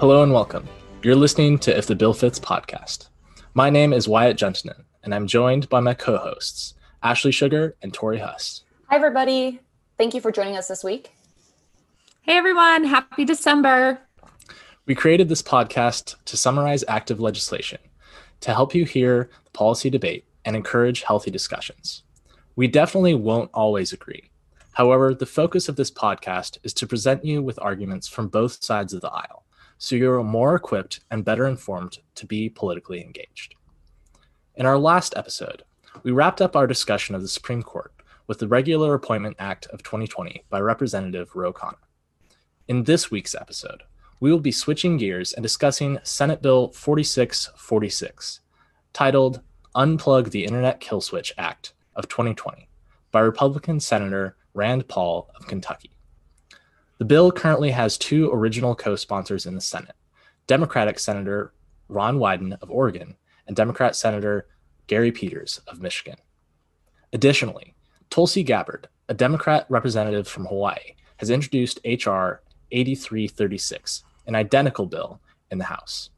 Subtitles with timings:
[0.00, 0.66] Hello and welcome.
[1.02, 3.08] You're listening to If the Bill Fits podcast.
[3.52, 7.92] My name is Wyatt Gentinen, and I'm joined by my co hosts, Ashley Sugar and
[7.92, 8.62] Tori Huss.
[8.86, 9.60] Hi, everybody.
[9.98, 11.12] Thank you for joining us this week.
[12.22, 12.84] Hey, everyone.
[12.84, 14.00] Happy December.
[14.86, 17.80] We created this podcast to summarize active legislation,
[18.40, 22.04] to help you hear the policy debate and encourage healthy discussions.
[22.56, 24.30] We definitely won't always agree.
[24.72, 28.94] However, the focus of this podcast is to present you with arguments from both sides
[28.94, 29.44] of the aisle
[29.82, 33.54] so you're more equipped and better informed to be politically engaged.
[34.54, 35.62] In our last episode,
[36.02, 37.94] we wrapped up our discussion of the Supreme Court
[38.26, 41.78] with the Regular Appointment Act of 2020 by Representative Ro Khanna.
[42.68, 43.82] In this week's episode,
[44.20, 48.40] we will be switching gears and discussing Senate Bill 4646,
[48.92, 49.40] titled
[49.74, 52.68] Unplug the Internet Kill Switch Act of 2020
[53.10, 55.90] by Republican Senator Rand Paul of Kentucky.
[57.00, 59.96] The bill currently has two original co sponsors in the Senate
[60.46, 61.54] Democratic Senator
[61.88, 64.48] Ron Wyden of Oregon and Democrat Senator
[64.86, 66.16] Gary Peters of Michigan.
[67.14, 67.74] Additionally,
[68.10, 72.42] Tulsi Gabbard, a Democrat representative from Hawaii, has introduced H.R.
[72.70, 76.10] 8336, an identical bill in the House.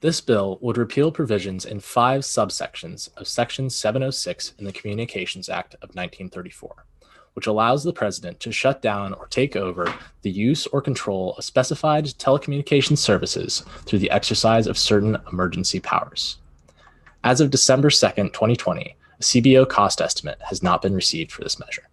[0.00, 5.74] This bill would repeal provisions in five subsections of Section 706 in the Communications Act
[5.74, 6.86] of 1934
[7.34, 9.92] which allows the president to shut down or take over
[10.22, 16.38] the use or control of specified telecommunications services through the exercise of certain emergency powers.
[17.22, 21.60] As of December 2nd, 2020, a CBO cost estimate has not been received for this
[21.60, 21.86] measure.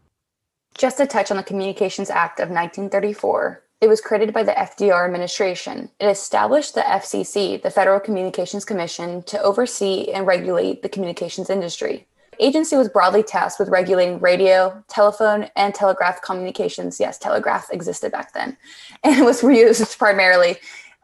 [0.78, 5.06] Just to touch on the Communications Act of 1934, it was created by the FDR
[5.06, 5.92] administration.
[6.00, 12.08] It established the FCC, the Federal Communications Commission, to oversee and regulate the communications industry
[12.40, 17.00] agency was broadly tasked with regulating radio, telephone, and telegraph communications.
[17.00, 18.58] Yes, telegraph existed back then,
[19.04, 20.58] and it was used primarily.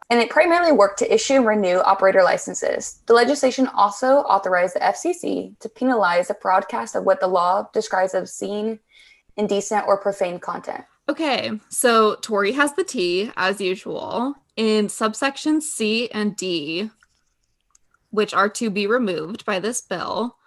[0.09, 2.99] And it primarily worked to issue and renew operator licenses.
[3.07, 8.13] The legislation also authorized the FCC to penalize the broadcast of what the law describes
[8.13, 8.79] as obscene,
[9.38, 10.83] indecent, or profane content.
[11.09, 14.35] Okay, so Tori has the T as usual.
[14.55, 16.91] In subsections C and D,
[18.11, 20.38] which are to be removed by this bill,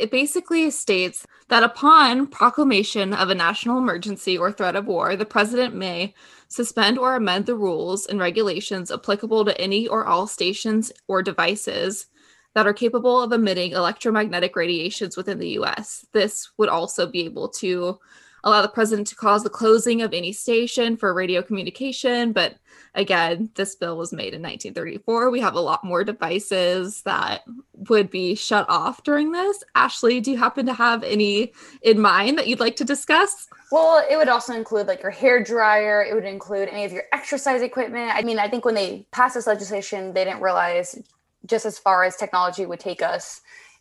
[0.00, 5.26] it basically states that upon proclamation of a national emergency or threat of war, the
[5.26, 6.14] president may
[6.48, 12.06] suspend or amend the rules and regulations applicable to any or all stations or devices
[12.54, 16.06] that are capable of emitting electromagnetic radiations within the US.
[16.12, 17.98] This would also be able to
[18.44, 22.56] allow the president to cause the closing of any station for radio communication, but
[22.94, 25.30] again, this bill was made in 1934.
[25.30, 27.42] We have a lot more devices that
[27.88, 29.62] would be shut off during this.
[29.74, 31.52] Ashley, do you happen to have any
[31.82, 33.48] in mind that you'd like to discuss?
[33.70, 36.02] Well, it would also include like your hair dryer.
[36.02, 38.10] It would include any of your exercise equipment.
[38.14, 41.00] I mean, I think when they passed this legislation, they didn't realize
[41.46, 43.40] just as far as technology would take us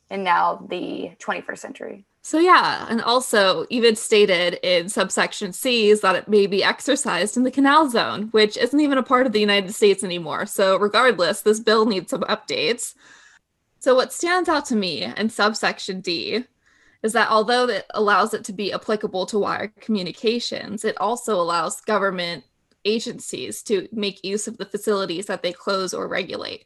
[0.10, 2.06] in now the 21st century.
[2.30, 7.36] So, yeah, and also even stated in subsection C is that it may be exercised
[7.36, 10.46] in the canal zone, which isn't even a part of the United States anymore.
[10.46, 12.94] So, regardless, this bill needs some updates.
[13.80, 16.44] So, what stands out to me in subsection D
[17.02, 21.82] is that although it allows it to be applicable to wire communications, it also allows
[21.82, 22.44] government
[22.86, 26.66] agencies to make use of the facilities that they close or regulate.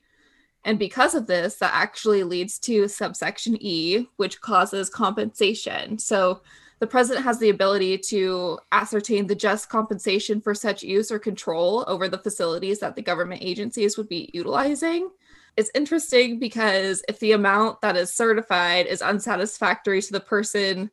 [0.66, 5.98] And because of this, that actually leads to subsection E, which causes compensation.
[6.00, 6.42] So
[6.80, 11.84] the president has the ability to ascertain the just compensation for such use or control
[11.88, 15.10] over the facilities that the government agencies would be utilizing.
[15.56, 20.90] It's interesting because if the amount that is certified is unsatisfactory to the person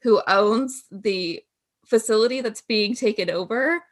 [0.00, 1.42] who owns the
[1.84, 3.82] facility that's being taken over,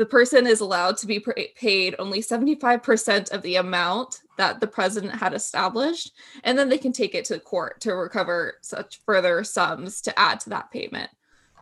[0.00, 1.22] the person is allowed to be
[1.54, 6.12] paid only 75% of the amount that the president had established
[6.42, 10.40] and then they can take it to court to recover such further sums to add
[10.40, 11.10] to that payment.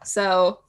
[0.05, 0.61] So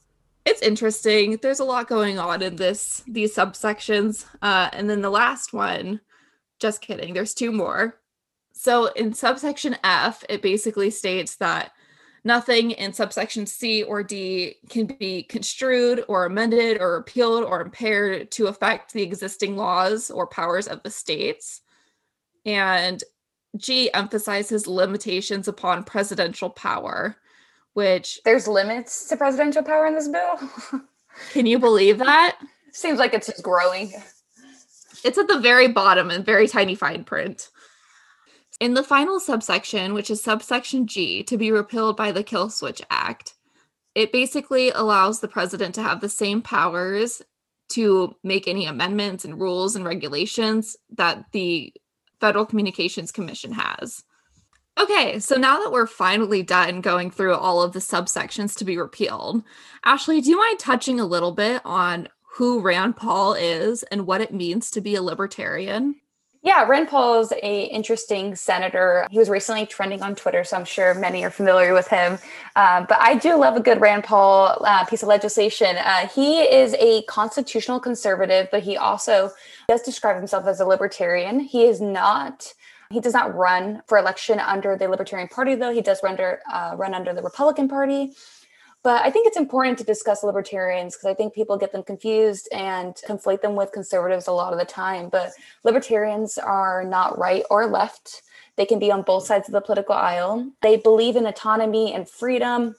[0.44, 1.38] it's interesting.
[1.40, 6.00] There's a lot going on in this these subsections uh, and then the last one
[6.58, 8.00] just kidding there's two more.
[8.50, 11.70] So in subsection f it basically states that
[12.22, 18.30] Nothing in subsection C or D can be construed or amended or repealed or impaired
[18.32, 21.62] to affect the existing laws or powers of the states.
[22.44, 23.02] And
[23.56, 27.16] G emphasizes limitations upon presidential power,
[27.72, 30.38] which there's limits to presidential power in this bill.
[31.32, 32.38] can you believe that?
[32.72, 33.92] Seems like it's just growing.
[35.02, 37.48] It's at the very bottom and very tiny fine print.
[38.60, 42.82] In the final subsection, which is subsection G, to be repealed by the Kill Switch
[42.90, 43.34] Act,
[43.94, 47.22] it basically allows the president to have the same powers
[47.70, 51.72] to make any amendments and rules and regulations that the
[52.20, 54.04] Federal Communications Commission has.
[54.78, 58.76] Okay, so now that we're finally done going through all of the subsections to be
[58.76, 59.42] repealed,
[59.84, 64.20] Ashley, do you mind touching a little bit on who Rand Paul is and what
[64.20, 65.96] it means to be a libertarian?
[66.42, 69.06] Yeah, Rand Paul is a interesting senator.
[69.10, 72.18] He was recently trending on Twitter, so I'm sure many are familiar with him.
[72.56, 75.76] Uh, but I do love a good Rand Paul uh, piece of legislation.
[75.76, 79.30] Uh, he is a constitutional conservative, but he also
[79.68, 81.40] does describe himself as a libertarian.
[81.40, 82.54] He is not.
[82.90, 85.72] He does not run for election under the Libertarian Party, though.
[85.72, 88.14] He does run under, uh, run under the Republican Party.
[88.82, 92.48] But I think it's important to discuss libertarians because I think people get them confused
[92.50, 95.10] and conflate them with conservatives a lot of the time.
[95.10, 95.32] But
[95.64, 98.22] libertarians are not right or left.
[98.56, 100.50] They can be on both sides of the political aisle.
[100.62, 102.74] They believe in autonomy and freedom.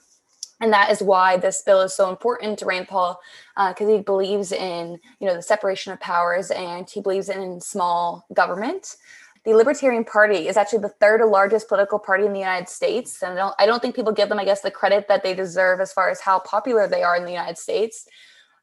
[0.60, 3.20] And that is why this bill is so important to Rand Paul,
[3.56, 7.60] because uh, he believes in, you know, the separation of powers and he believes in
[7.60, 8.96] small government
[9.44, 13.22] the Libertarian Party is actually the third largest political party in the United States.
[13.22, 15.34] And I don't, I don't think people give them, I guess, the credit that they
[15.34, 18.06] deserve as far as how popular they are in the United States.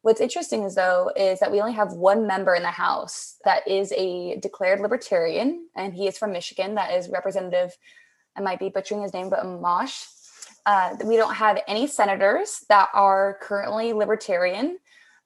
[0.01, 3.67] What's interesting is though is that we only have one member in the House that
[3.67, 6.75] is a declared libertarian, and he is from Michigan.
[6.75, 7.77] That is Representative.
[8.37, 10.05] I might be butchering his name, but Amash.
[10.65, 14.77] Uh, we don't have any senators that are currently libertarian,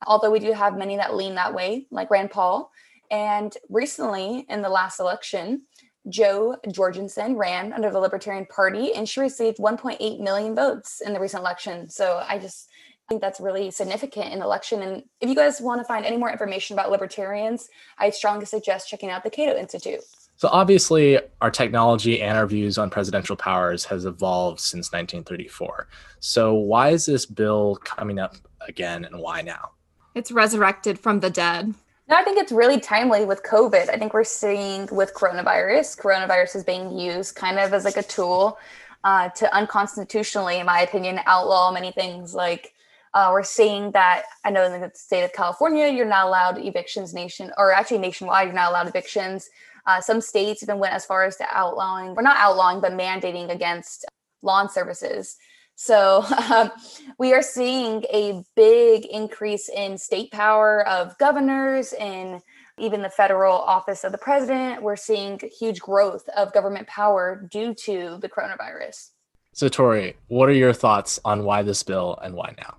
[0.08, 2.72] although we do have many that lean that way, like Rand Paul.
[3.14, 5.62] And recently, in the last election,
[6.10, 11.20] Jo Jorgensen ran under the Libertarian Party and she received 1.8 million votes in the
[11.20, 11.88] recent election.
[11.90, 12.70] So I just
[13.08, 14.82] think that's really significant in election.
[14.82, 17.70] And if you guys want to find any more information about libertarians,
[18.00, 20.02] I strongly suggest checking out the Cato Institute.
[20.38, 25.88] So obviously, our technology and our views on presidential powers has evolved since 1934.
[26.20, 28.38] So why is this bill coming up
[28.68, 29.74] again and why now?
[30.16, 31.76] It's resurrected from the dead.
[32.08, 33.90] No, I think it's really timely with COVID.
[33.90, 38.04] I think we're seeing with coronavirus, coronavirus is being used kind of as like a
[38.04, 38.58] tool
[39.06, 42.34] uh, to unconstitutionally, in my opinion, outlaw many things.
[42.36, 42.74] Like
[43.14, 47.14] uh, we're seeing that I know in the state of California, you're not allowed evictions
[47.14, 49.50] nation, or actually nationwide, you're not allowed evictions.
[49.86, 53.50] Uh, some states even went as far as to outlawing, we're not outlawing, but mandating
[53.50, 54.06] against
[54.42, 55.38] lawn services.
[55.76, 56.72] So um,
[57.18, 62.42] we are seeing a big increase in state power of governors and
[62.80, 64.82] even the federal office of the president.
[64.82, 69.12] We're seeing huge growth of government power due to the coronavirus.
[69.54, 72.78] So, Tori, what are your thoughts on why this bill and why now?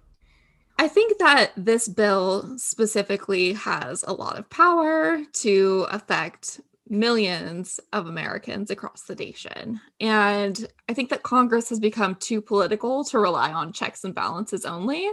[0.77, 8.07] I think that this bill specifically has a lot of power to affect millions of
[8.07, 9.81] Americans across the nation.
[10.01, 14.65] And I think that Congress has become too political to rely on checks and balances
[14.65, 15.11] only.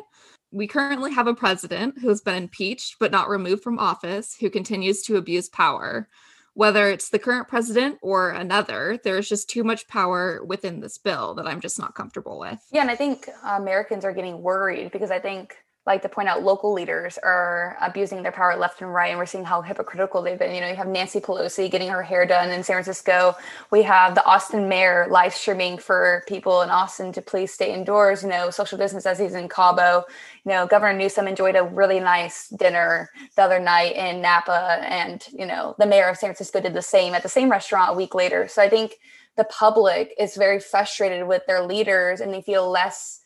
[0.52, 4.50] We currently have a president who has been impeached but not removed from office who
[4.50, 6.10] continues to abuse power.
[6.54, 11.34] Whether it's the current president or another, there's just too much power within this bill
[11.36, 12.60] that I'm just not comfortable with.
[12.74, 15.56] Yeah, and I think Americans are getting worried because I think
[15.88, 19.26] like to point out local leaders are abusing their power left and right and we're
[19.26, 20.54] seeing how hypocritical they've been.
[20.54, 23.36] You know you have nancy pelosi getting her hair done in san francisco.
[23.72, 28.22] We have the austin mayor live streaming for people in austin to please stay indoors
[28.22, 30.04] you know social distance as he's in cabo.
[30.46, 35.26] You know governor newsom enjoyed a really nice dinner the other night in napa and
[35.32, 37.98] you know the mayor of san francisco did the same at the same restaurant a
[37.98, 38.48] week later.
[38.48, 38.98] So i think
[39.36, 43.21] the public is very frustrated with their leaders and they feel less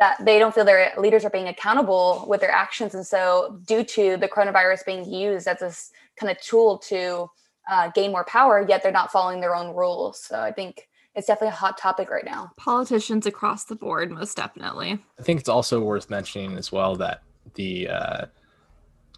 [0.00, 2.94] that they don't feel their leaders are being accountable with their actions.
[2.94, 7.30] And so, due to the coronavirus being used as this kind of tool to
[7.70, 10.18] uh, gain more power, yet they're not following their own rules.
[10.20, 12.50] So, I think it's definitely a hot topic right now.
[12.56, 14.98] Politicians across the board, most definitely.
[15.18, 17.22] I think it's also worth mentioning as well that
[17.54, 18.26] the uh,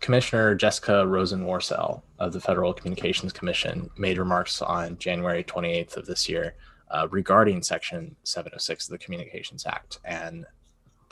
[0.00, 6.28] Commissioner Jessica Rosenworcel of the Federal Communications Commission made remarks on January 28th of this
[6.28, 6.54] year
[6.90, 10.00] uh, regarding Section 706 of the Communications Act.
[10.04, 10.44] And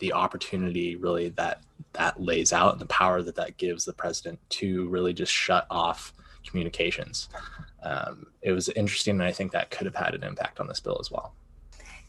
[0.00, 4.38] the opportunity really that that lays out and the power that that gives the president
[4.48, 6.12] to really just shut off
[6.46, 7.28] communications.
[7.82, 10.80] Um, it was interesting, and I think that could have had an impact on this
[10.80, 11.34] bill as well.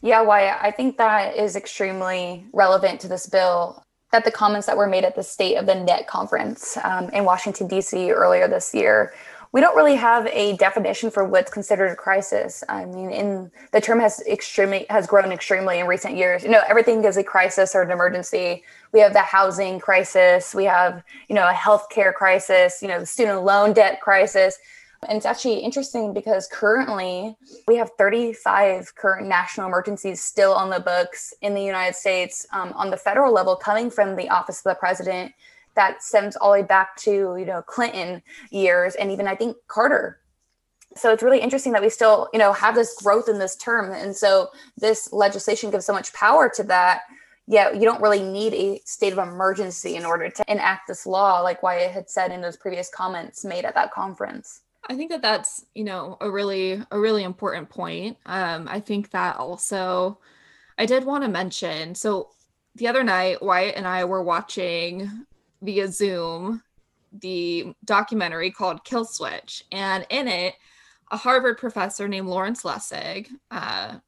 [0.00, 3.82] Yeah, why I think that is extremely relevant to this bill.
[4.12, 7.24] That the comments that were made at the State of the Net conference um, in
[7.24, 8.12] Washington, D.C.
[8.12, 9.14] earlier this year
[9.52, 12.64] we don't really have a definition for what's considered a crisis.
[12.68, 16.42] I mean, in the term has extremely has grown extremely in recent years.
[16.42, 18.64] You know, everything is a crisis or an emergency.
[18.92, 20.54] We have the housing crisis.
[20.54, 22.80] We have you know a healthcare crisis.
[22.80, 24.58] You know, the student loan debt crisis.
[25.08, 30.78] And it's actually interesting because currently we have 35 current national emergencies still on the
[30.78, 34.70] books in the United States um, on the federal level coming from the office of
[34.70, 35.32] the president
[35.74, 39.56] that stems all the way back to you know Clinton years and even I think
[39.68, 40.18] Carter.
[40.94, 43.92] So it's really interesting that we still you know have this growth in this term,
[43.92, 47.02] and so this legislation gives so much power to that.
[47.48, 51.40] Yet you don't really need a state of emergency in order to enact this law,
[51.40, 54.60] like Wyatt had said in those previous comments made at that conference.
[54.88, 58.16] I think that that's you know a really a really important point.
[58.26, 60.18] Um, I think that also
[60.78, 62.30] I did want to mention so
[62.74, 65.26] the other night Wyatt and I were watching
[65.62, 66.62] via Zoom
[67.20, 69.64] the documentary called Kill Switch.
[69.70, 70.54] And in it,
[71.10, 73.98] a Harvard professor named Lawrence Lessig uh,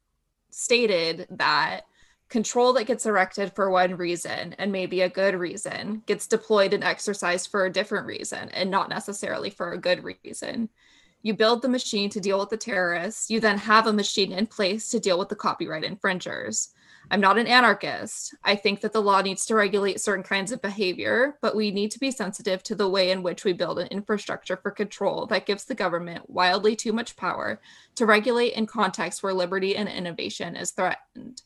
[0.49, 1.81] stated that
[2.29, 6.83] control that gets erected for one reason and maybe a good reason gets deployed and
[6.83, 10.67] exercised for a different reason and not necessarily for a good reason.
[11.21, 14.47] You build the machine to deal with the terrorists, you then have a machine in
[14.47, 16.69] place to deal with the copyright infringers.
[17.11, 18.35] I'm not an anarchist.
[18.43, 21.91] I think that the law needs to regulate certain kinds of behavior, but we need
[21.91, 25.45] to be sensitive to the way in which we build an infrastructure for control that
[25.45, 27.61] gives the government wildly too much power
[27.95, 31.43] to regulate in contexts where liberty and innovation is threatened.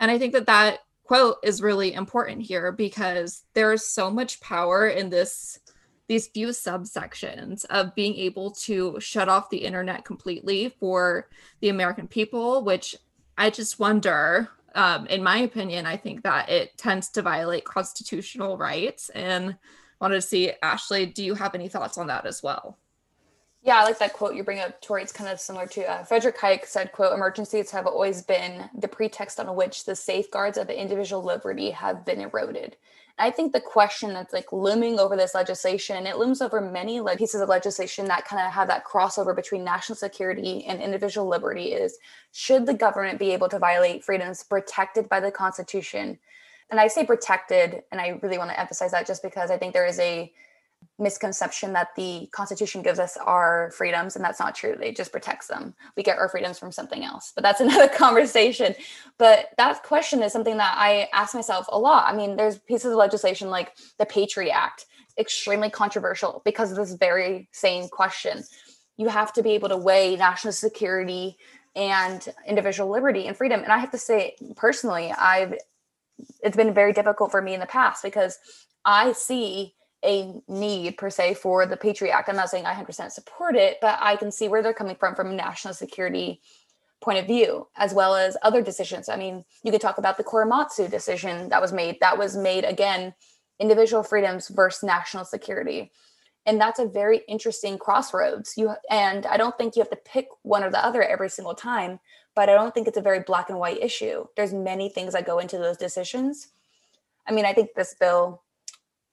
[0.00, 4.40] And I think that that quote is really important here because there is so much
[4.40, 5.60] power in this
[6.06, 11.30] these few subsections of being able to shut off the internet completely for
[11.60, 12.94] the American people, which
[13.38, 18.56] I just wonder um, in my opinion, I think that it tends to violate constitutional
[18.56, 19.08] rights.
[19.10, 19.56] And
[20.00, 22.76] wanted to see, Ashley, do you have any thoughts on that as well?
[23.62, 25.02] Yeah, I like that quote you bring up, Tori.
[25.02, 28.88] It's kind of similar to uh, Frederick Hayek said, quote, emergencies have always been the
[28.88, 32.76] pretext on which the safeguards of individual liberty have been eroded.
[33.16, 37.00] I think the question that's like looming over this legislation, and it looms over many
[37.16, 41.66] pieces of legislation that kind of have that crossover between national security and individual liberty,
[41.66, 41.96] is
[42.32, 46.18] should the government be able to violate freedoms protected by the Constitution?
[46.70, 49.74] And I say protected, and I really want to emphasize that just because I think
[49.74, 50.32] there is a
[50.98, 54.76] misconception that the constitution gives us our freedoms and that's not true.
[54.82, 55.74] It just protects them.
[55.96, 57.32] We get our freedoms from something else.
[57.34, 58.74] But that's another conversation.
[59.18, 62.12] But that question is something that i ask myself a lot.
[62.12, 64.86] I mean there's pieces of legislation like the patriot act
[65.18, 68.42] extremely controversial because of this very same question.
[68.96, 71.36] You have to be able to weigh national security
[71.76, 73.62] and individual liberty and freedom.
[73.62, 75.54] And i have to say personally i've
[76.42, 78.38] it's been very difficult for me in the past because
[78.84, 82.28] i see a need per se for the Patriot Act.
[82.28, 85.14] I'm not saying I 100% support it, but I can see where they're coming from
[85.14, 86.40] from a national security
[87.00, 89.08] point of view, as well as other decisions.
[89.08, 91.98] I mean, you could talk about the Korematsu decision that was made.
[92.00, 93.14] That was made again,
[93.58, 95.92] individual freedoms versus national security.
[96.46, 98.54] And that's a very interesting crossroads.
[98.56, 101.54] You and I don't think you have to pick one or the other every single
[101.54, 102.00] time,
[102.34, 104.26] but I don't think it's a very black and white issue.
[104.36, 106.48] There's many things that go into those decisions.
[107.26, 108.42] I mean, I think this bill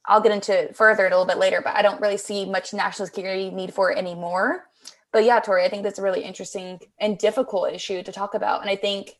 [0.05, 2.73] I'll get into it further a little bit later, but I don't really see much
[2.73, 4.67] national security need for it anymore.
[5.11, 8.61] But yeah, Tori, I think that's a really interesting and difficult issue to talk about.
[8.61, 9.17] And I think,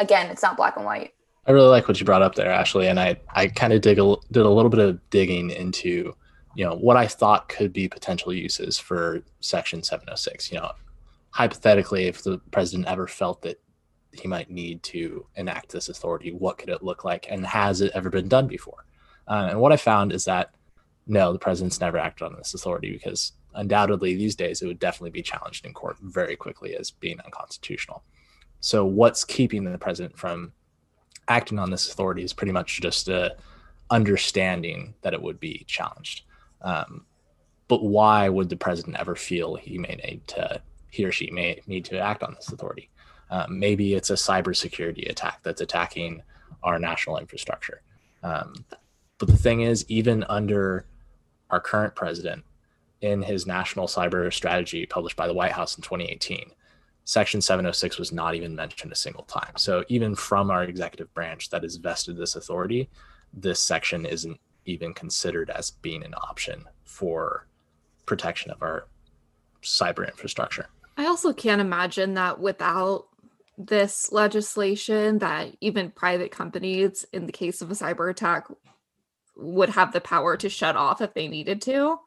[0.00, 1.12] again, it's not black and white.
[1.46, 2.88] I really like what you brought up there, Ashley.
[2.88, 6.14] And I, I kind of dig a, did a little bit of digging into,
[6.54, 10.50] you know, what I thought could be potential uses for Section 706.
[10.50, 10.72] You know,
[11.30, 13.60] hypothetically, if the president ever felt that
[14.12, 17.26] he might need to enact this authority, what could it look like?
[17.30, 18.84] And has it ever been done before?
[19.26, 20.50] Uh, and what I found is that
[21.06, 25.10] no, the president's never acted on this authority because undoubtedly these days it would definitely
[25.10, 28.02] be challenged in court very quickly as being unconstitutional.
[28.60, 30.52] So what's keeping the president from
[31.28, 33.36] acting on this authority is pretty much just a
[33.90, 36.22] understanding that it would be challenged.
[36.62, 37.04] Um,
[37.68, 41.60] but why would the president ever feel he may need to he or she may
[41.66, 42.88] need to act on this authority?
[43.30, 46.22] Um, maybe it's a cybersecurity attack that's attacking
[46.62, 47.82] our national infrastructure.
[48.22, 48.64] Um,
[49.18, 50.86] but the thing is, even under
[51.50, 52.44] our current president,
[53.00, 56.50] in his national cyber strategy published by the White House in 2018,
[57.04, 59.52] Section 706 was not even mentioned a single time.
[59.56, 62.88] So even from our executive branch that is vested this authority,
[63.34, 67.46] this section isn't even considered as being an option for
[68.06, 68.86] protection of our
[69.62, 70.66] cyber infrastructure.
[70.96, 73.08] I also can't imagine that without
[73.58, 78.46] this legislation that even private companies in the case of a cyber attack
[79.36, 81.98] would have the power to shut off if they needed to.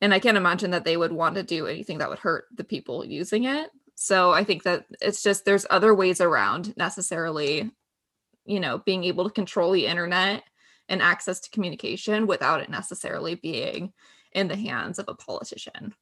[0.00, 2.64] And I can't imagine that they would want to do anything that would hurt the
[2.64, 3.70] people using it.
[3.94, 7.70] So I think that it's just there's other ways around necessarily,
[8.44, 10.42] you know, being able to control the internet
[10.88, 13.92] and access to communication without it necessarily being
[14.32, 15.94] in the hands of a politician.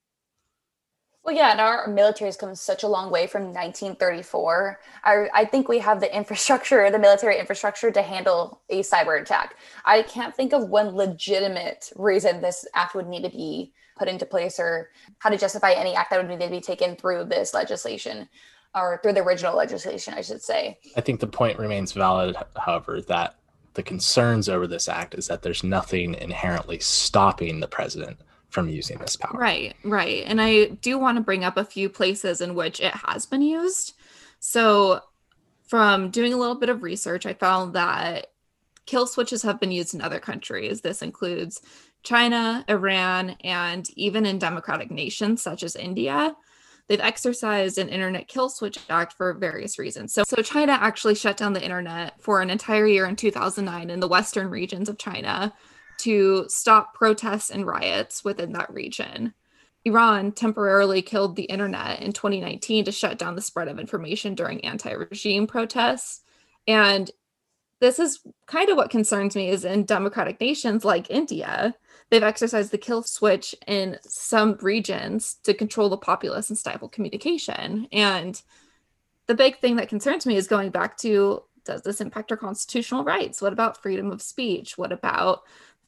[1.25, 4.79] Well, yeah, and our military has come such a long way from 1934.
[5.05, 9.57] I, I think we have the infrastructure, the military infrastructure to handle a cyber attack.
[9.87, 14.27] I can't think of one legitimate reason this act would need to be put into
[14.27, 17.55] place or how to justify any act that would need to be taken through this
[17.55, 18.29] legislation
[18.75, 20.79] or through the original legislation, I should say.
[20.97, 23.37] I think the point remains valid, however, that
[23.75, 28.19] the concerns over this act is that there's nothing inherently stopping the president
[28.55, 29.37] from using this power.
[29.37, 30.23] Right, right.
[30.27, 33.43] And I do want to bring up a few places in which it has been
[33.43, 33.95] used.
[34.39, 35.01] So,
[35.67, 38.29] from doing a little bit of research, I found that
[38.87, 40.83] kill switches have been used in other countries.
[40.83, 41.63] This includes
[42.05, 46.37] China, Iran, and even in democratic nations such as India.
[46.87, 50.13] They've exercised an internet kill switch act for various reasons.
[50.13, 54.01] So, so China actually shut down the internet for an entire year in 2009 in
[54.01, 55.55] the western regions of China
[56.05, 59.35] to stop protests and riots within that region.
[59.85, 64.65] Iran temporarily killed the internet in 2019 to shut down the spread of information during
[64.65, 66.23] anti regime protests.
[66.67, 67.11] And
[67.81, 71.75] this is kind of what concerns me is in democratic nations like India,
[72.09, 77.87] they've exercised the kill switch in some regions to control the populace and stifle communication.
[77.93, 78.41] And
[79.27, 83.05] the big thing that concerns me is going back to does this impact our constitutional
[83.05, 83.41] rights?
[83.41, 84.77] What about freedom of speech?
[84.77, 85.43] What about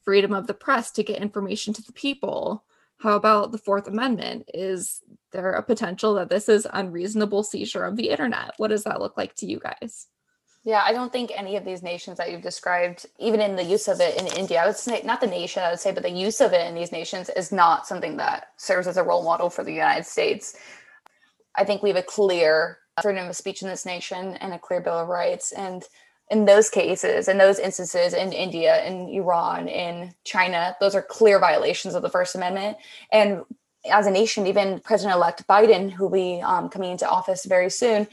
[0.07, 2.65] freedom of the press to get information to the people.
[2.99, 4.49] How about the Fourth Amendment?
[4.55, 8.53] Is there a potential that this is unreasonable seizure of the internet?
[8.57, 10.07] What does that look like to you guys?
[10.65, 13.89] Yeah, I don't think any of these nations that you've described, even in the use
[13.89, 16.11] of it in India, I would say not the nation, I would say, but the
[16.11, 19.51] use of it in these nations is not something that serves as a role model
[19.51, 20.57] for the United States.
[21.55, 24.81] I think we have a clear freedom of speech in this nation and a clear
[24.81, 25.53] Bill of Rights.
[25.53, 25.85] And
[26.31, 31.39] in those cases, in those instances in India, in Iran, in China, those are clear
[31.39, 32.77] violations of the First Amendment.
[33.13, 33.43] And
[33.91, 37.71] as a nation, even President elect Biden, who will be um, coming into office very
[37.71, 38.09] soon,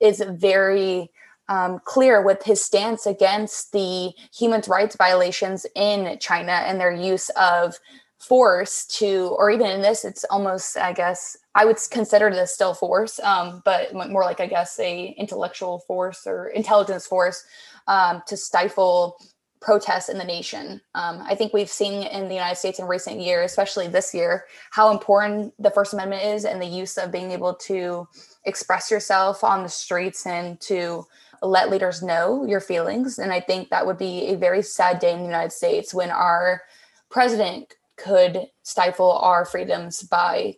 [0.00, 1.10] is very
[1.48, 7.30] um, clear with his stance against the human rights violations in China and their use
[7.30, 7.78] of
[8.18, 12.72] force to, or even in this, it's almost, I guess, I would consider this still
[12.72, 17.44] force, um, but more like I guess a intellectual force or intelligence force
[17.88, 19.16] um, to stifle
[19.60, 20.80] protests in the nation.
[20.94, 24.44] Um, I think we've seen in the United States in recent years, especially this year,
[24.70, 28.06] how important the First Amendment is and the use of being able to
[28.44, 31.04] express yourself on the streets and to
[31.42, 33.18] let leaders know your feelings.
[33.18, 36.10] And I think that would be a very sad day in the United States when
[36.10, 36.62] our
[37.10, 40.54] president could stifle our freedoms by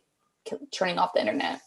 [0.73, 1.61] turning off the internet.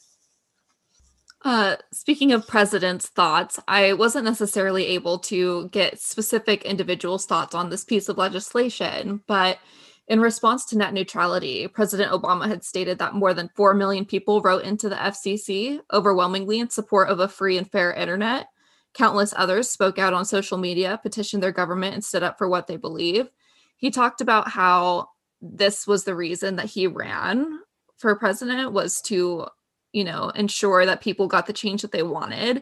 [1.44, 7.70] Uh, speaking of president's thoughts, I wasn't necessarily able to get specific individuals' thoughts on
[7.70, 9.60] this piece of legislation, but
[10.08, 14.42] in response to net neutrality, President Obama had stated that more than 4 million people
[14.42, 18.48] wrote into the FCC, overwhelmingly in support of a free and fair internet.
[18.94, 22.68] Countless others spoke out on social media, petitioned their government, and stood up for what
[22.68, 23.30] they believe.
[23.78, 25.10] He talked about how
[25.42, 27.60] this was the reason that he ran
[28.04, 29.48] for president was to
[29.94, 32.62] you know ensure that people got the change that they wanted.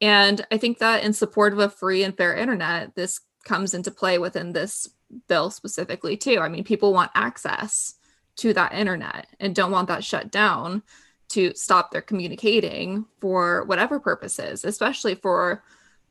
[0.00, 3.90] And i think that in support of a free and fair internet this comes into
[3.90, 4.88] play within this
[5.28, 6.38] bill specifically too.
[6.40, 7.94] I mean people want access
[8.36, 10.82] to that internet and don't want that shut down
[11.28, 15.62] to stop their communicating for whatever purposes especially for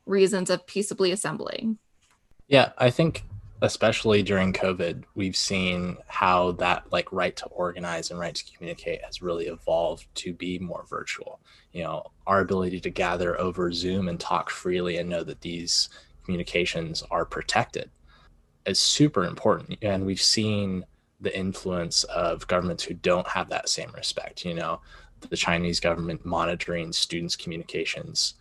[0.05, 1.79] reasons of peaceably assembling.
[2.47, 3.23] Yeah i think
[3.61, 9.03] especially during COVID, we've seen how that like right to organize and right to communicate
[9.03, 11.39] has really evolved to be more virtual.
[11.73, 15.89] You know, our ability to gather over Zoom and talk freely and know that these
[16.23, 17.89] communications are protected
[18.65, 19.77] is super important.
[19.81, 20.85] And we've seen
[21.19, 24.45] the influence of governments who don't have that same respect.
[24.45, 24.79] You know,
[25.29, 28.35] the Chinese government monitoring students' communications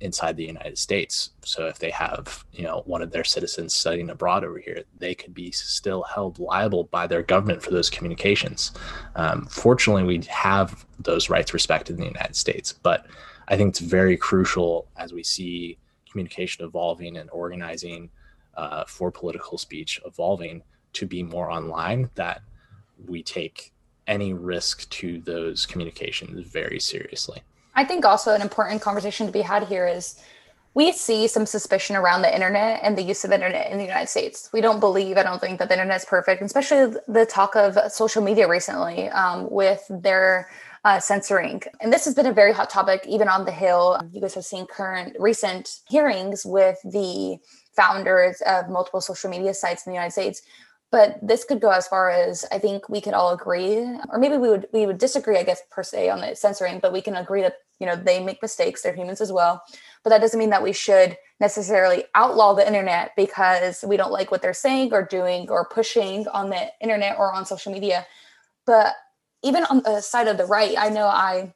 [0.00, 1.30] inside the United States.
[1.42, 5.14] So if they have, you know, one of their citizens studying abroad over here, they
[5.14, 8.72] could be still held liable by their government for those communications.
[9.14, 13.06] Um, fortunately, we have those rights respected in the United States, but
[13.48, 15.78] I think it's very crucial as we see
[16.10, 18.10] communication evolving and organizing
[18.56, 20.62] uh, for political speech evolving
[20.94, 22.40] to be more online that
[23.06, 23.72] we take
[24.06, 27.42] any risk to those communications very seriously.
[27.76, 30.18] I think also an important conversation to be had here is
[30.72, 34.08] we see some suspicion around the internet and the use of internet in the United
[34.08, 34.50] States.
[34.52, 37.78] We don't believe, I don't think that the internet is perfect, especially the talk of
[37.92, 40.50] social media recently um, with their
[40.84, 41.62] uh, censoring.
[41.80, 44.00] And this has been a very hot topic, even on the Hill.
[44.12, 47.38] You guys have seen current recent hearings with the
[47.74, 50.42] founders of multiple social media sites in the United States
[50.92, 54.36] but this could go as far as I think we could all agree, or maybe
[54.36, 57.16] we would we would disagree, I guess per se on the censoring, but we can
[57.16, 59.62] agree that you know they make mistakes, they're humans as well.
[60.02, 64.30] But that doesn't mean that we should necessarily outlaw the internet because we don't like
[64.30, 68.06] what they're saying or doing or pushing on the internet or on social media.
[68.66, 68.94] But
[69.42, 71.54] even on the side of the right, I know I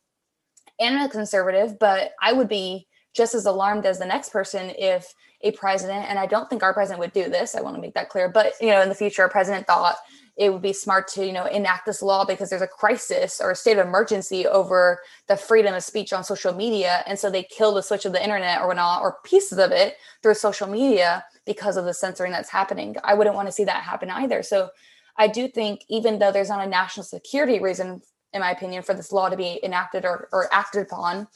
[0.81, 5.13] am a conservative, but I would be just as alarmed as the next person if
[5.43, 7.55] a president, and I don't think our president would do this.
[7.55, 8.29] I want to make that clear.
[8.29, 9.97] But you know, in the future, a president thought
[10.37, 13.51] it would be smart to you know enact this law because there's a crisis or
[13.51, 17.43] a state of emergency over the freedom of speech on social media, and so they
[17.43, 21.25] kill the switch of the internet or whatnot or pieces of it through social media
[21.47, 22.97] because of the censoring that's happening.
[23.05, 24.43] I wouldn't want to see that happen either.
[24.43, 24.71] So
[25.17, 28.01] I do think even though there's not a national security reason,
[28.33, 31.27] in my opinion, for this law to be enacted or, or acted upon,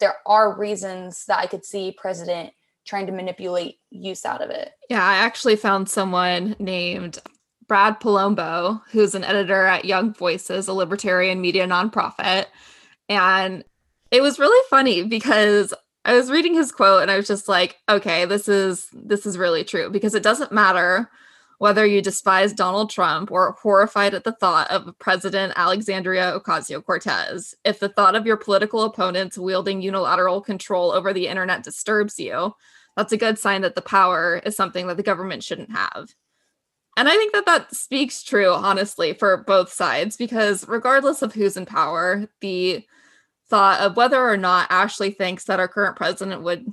[0.00, 2.52] there are reasons that I could see President
[2.86, 4.72] trying to manipulate use out of it.
[4.88, 7.18] Yeah, I actually found someone named
[7.68, 12.46] Brad Polumbo, who's an editor at Young Voices, a libertarian media nonprofit.
[13.08, 13.62] And
[14.10, 17.76] it was really funny because I was reading his quote and I was just like,
[17.88, 21.10] okay, this is this is really true because it doesn't matter
[21.58, 27.54] whether you despise Donald Trump or horrified at the thought of President Alexandria Ocasio Cortez.
[27.64, 32.54] If the thought of your political opponents wielding unilateral control over the internet disturbs you,
[32.96, 36.14] that's a good sign that the power is something that the government shouldn't have.
[36.98, 41.56] And I think that that speaks true, honestly, for both sides, because regardless of who's
[41.56, 42.84] in power, the
[43.48, 46.66] thought of whether or not Ashley thinks that our current president would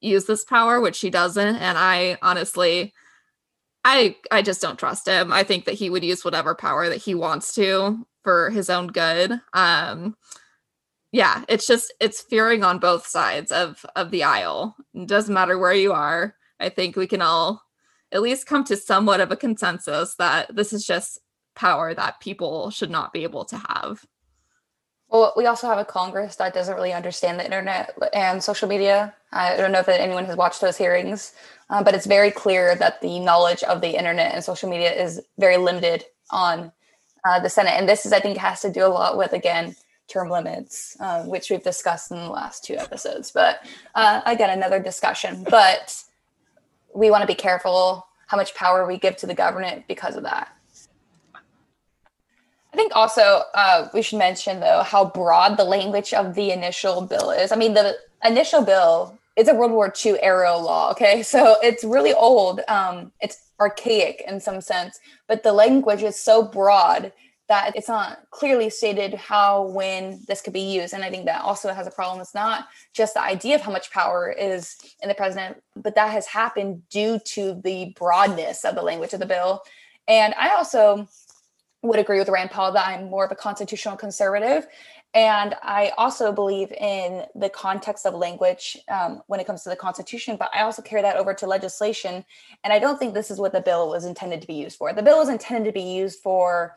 [0.00, 2.94] use this power, which she doesn't, and I honestly,
[3.84, 5.30] I I just don't trust him.
[5.30, 8.86] I think that he would use whatever power that he wants to for his own
[8.86, 9.38] good.
[9.52, 10.16] Um,
[11.12, 14.74] yeah, it's just it's fearing on both sides of of the aisle.
[14.94, 16.34] It doesn't matter where you are.
[16.58, 17.65] I think we can all
[18.12, 21.18] at least come to somewhat of a consensus that this is just
[21.54, 24.04] power that people should not be able to have.
[25.08, 29.14] Well, we also have a Congress that doesn't really understand the internet and social media.
[29.32, 31.32] I don't know if anyone has watched those hearings,
[31.70, 35.20] um, but it's very clear that the knowledge of the internet and social media is
[35.38, 36.72] very limited on
[37.24, 37.74] uh, the Senate.
[37.78, 39.76] And this is, I think, has to do a lot with, again,
[40.08, 43.30] term limits, uh, which we've discussed in the last two episodes.
[43.30, 43.64] But
[43.94, 45.44] uh, again, another discussion.
[45.48, 46.02] But
[46.96, 50.22] we want to be careful how much power we give to the government because of
[50.24, 50.48] that.
[52.72, 57.02] I think also uh, we should mention though how broad the language of the initial
[57.02, 57.52] bill is.
[57.52, 60.90] I mean, the initial bill is a World War II era law.
[60.90, 62.60] Okay, so it's really old.
[62.68, 67.12] Um, it's archaic in some sense, but the language is so broad
[67.48, 70.94] that it's not clearly stated how when this could be used.
[70.94, 72.20] And i think that also has a problem.
[72.20, 76.10] It's not just the idea of how much power is in the president but that
[76.10, 79.62] has happened due to the broadness of the language of the bill.
[80.08, 81.06] And i also
[81.82, 84.66] would agree with rand paul that i'm more of a constitutional conservative.
[85.14, 89.76] And i also believe in the context of language um, when it comes to the
[89.76, 92.24] constitution but i also carry that over to legislation.
[92.64, 94.92] And i don't think this is what the bill was intended to be used for.
[94.92, 96.74] The bill was intended to be used for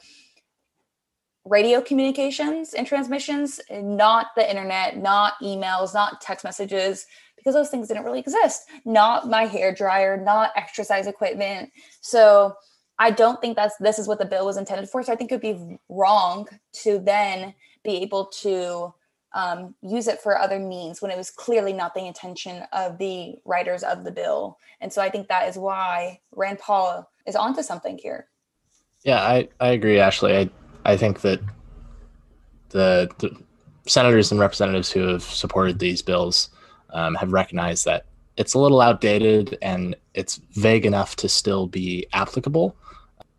[1.50, 7.88] radio communications and transmissions, not the internet, not emails, not text messages, because those things
[7.88, 8.68] didn't really exist.
[8.86, 11.72] Not my hair dryer, not exercise equipment.
[12.02, 12.56] So
[13.00, 15.02] I don't think that's this is what the bill was intended for.
[15.02, 16.48] So I think it would be wrong
[16.84, 18.94] to then be able to
[19.34, 23.36] um, use it for other means when it was clearly not the intention of the
[23.46, 24.58] writers of the bill.
[24.82, 28.28] And so I think that is why Rand Paul is onto something here.
[29.04, 30.36] Yeah, I, I agree, Ashley.
[30.36, 30.50] I
[30.86, 31.40] I think that
[32.70, 33.36] the, the
[33.88, 36.50] senators and representatives who have supported these bills
[36.92, 38.06] um, have recognized that
[38.38, 42.76] it's a little outdated and it's vague enough to still be applicable,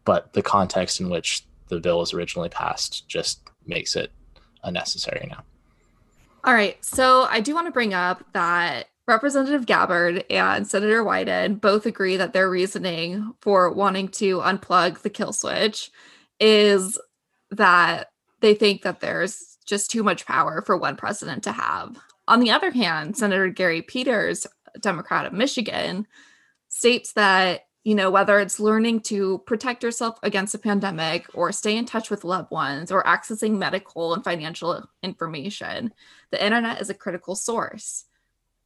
[0.04, 4.12] but the context in which the bill was originally passed just makes it
[4.62, 5.42] unnecessary now.
[6.44, 6.82] All right.
[6.84, 12.16] So I do want to bring up that Representative Gabbard and Senator Wyden both agree
[12.16, 15.90] that their reasoning for wanting to unplug the kill switch
[16.38, 16.98] is
[17.50, 18.10] that
[18.40, 21.96] they think that there's just too much power for one president to have.
[22.26, 24.46] On the other hand, Senator Gary Peters,
[24.80, 26.06] Democrat of Michigan,
[26.68, 31.76] states that, you know, whether it's learning to protect yourself against a pandemic or stay
[31.76, 35.92] in touch with loved ones or accessing medical and financial information,
[36.30, 38.04] the internet is a critical source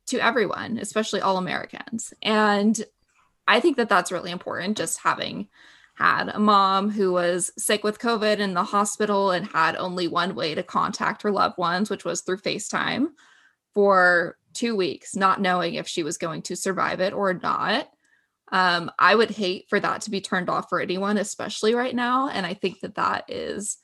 [0.07, 2.13] to everyone, especially all Americans.
[2.23, 2.85] And
[3.49, 5.49] I think that that's really important, just having
[5.95, 10.35] had a mom who was sick with COVID in the hospital and had only one
[10.35, 13.09] way to contact her loved ones, which was through FaceTime
[13.73, 17.89] for two weeks, not knowing if she was going to survive it or not.
[18.51, 22.29] Um, I would hate for that to be turned off for anyone, especially right now.
[22.29, 23.79] And I think that that is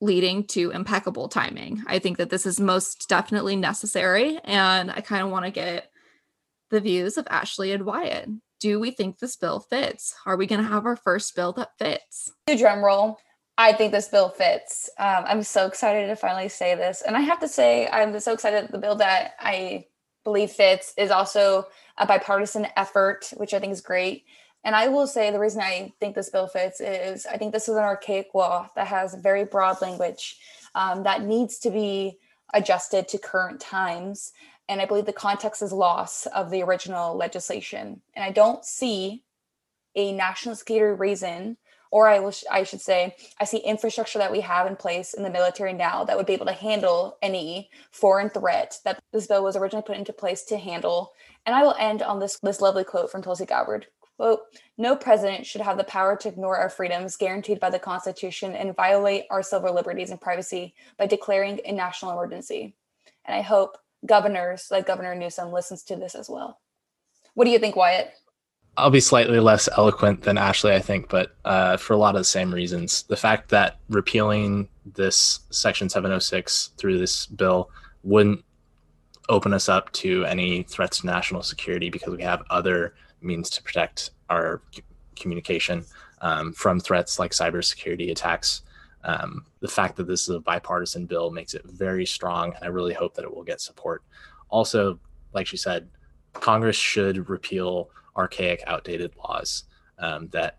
[0.00, 1.82] leading to impeccable timing.
[1.86, 4.38] I think that this is most definitely necessary.
[4.44, 5.90] And I kind of want to get
[6.70, 8.28] the views of Ashley and Wyatt.
[8.60, 10.14] Do we think this bill fits?
[10.26, 12.32] Are we going to have our first bill that fits?
[12.46, 13.18] Drum roll.
[13.56, 14.90] I think this bill fits.
[14.98, 17.02] Um, I'm so excited to finally say this.
[17.02, 19.86] And I have to say, I'm so excited that the bill that I
[20.24, 21.66] believe fits is also
[21.98, 24.24] a bipartisan effort, which I think is great.
[24.64, 27.68] And I will say the reason I think this bill fits is I think this
[27.68, 30.38] is an archaic law that has very broad language
[30.74, 32.18] um, that needs to be
[32.54, 34.32] adjusted to current times.
[34.68, 38.00] And I believe the context is loss of the original legislation.
[38.14, 39.22] And I don't see
[39.94, 41.56] a national security reason
[41.94, 45.22] or I, will, I should say, I see infrastructure that we have in place in
[45.22, 49.44] the military now that would be able to handle any foreign threat that this bill
[49.44, 51.12] was originally put into place to handle.
[51.46, 53.86] And I will end on this, this lovely quote from Tulsi Gabbard.
[54.16, 54.40] Quote,
[54.76, 58.74] no president should have the power to ignore our freedoms guaranteed by the Constitution and
[58.74, 62.74] violate our civil liberties and privacy by declaring a national emergency.
[63.24, 66.60] And I hope governors like Governor Newsom listens to this as well.
[67.34, 68.12] What do you think, Wyatt?
[68.76, 72.20] I'll be slightly less eloquent than Ashley, I think, but uh, for a lot of
[72.20, 73.04] the same reasons.
[73.04, 77.70] The fact that repealing this Section 706 through this bill
[78.02, 78.44] wouldn't
[79.28, 83.62] open us up to any threats to national security because we have other means to
[83.62, 84.60] protect our
[85.16, 85.84] communication
[86.20, 88.62] um, from threats like cybersecurity attacks.
[89.04, 92.68] Um, the fact that this is a bipartisan bill makes it very strong, and I
[92.68, 94.02] really hope that it will get support.
[94.48, 94.98] Also,
[95.32, 95.88] like she said,
[96.32, 99.64] Congress should repeal archaic, outdated laws
[99.98, 100.58] um, that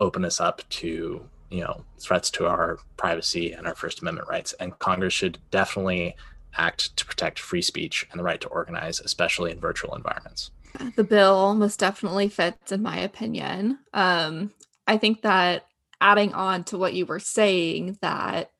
[0.00, 4.54] open us up to you know threats to our privacy and our First Amendment rights.
[4.54, 6.16] And Congress should definitely
[6.56, 10.50] act to protect free speech and the right to organize, especially in virtual environments.
[10.96, 13.78] The bill most definitely fits, in my opinion.
[13.92, 14.52] Um,
[14.86, 15.66] I think that
[16.04, 18.50] adding on to what you were saying, that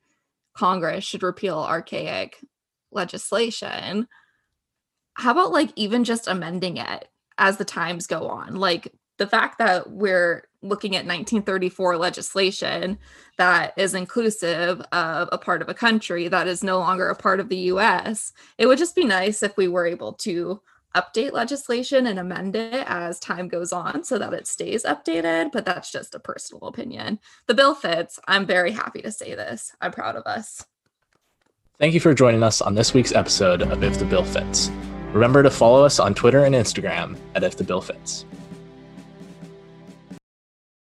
[0.54, 2.38] Congress should repeal archaic
[2.90, 4.09] legislation.
[5.14, 7.09] How about like even just amending it?
[7.38, 8.54] as the times go on.
[8.54, 12.98] Like the fact that we're looking at 1934 legislation
[13.37, 17.40] that is inclusive of a part of a country that is no longer a part
[17.40, 20.61] of the US, it would just be nice if we were able to
[20.94, 25.52] update legislation and amend it as time goes on so that it stays updated.
[25.52, 27.18] But that's just a personal opinion.
[27.46, 28.18] The bill fits.
[28.26, 29.72] I'm very happy to say this.
[29.80, 30.64] I'm proud of us.
[31.78, 34.70] Thank you for joining us on this week's episode of If the Bill Fits.
[35.12, 38.24] Remember to follow us on Twitter and Instagram at If the Bill Fits.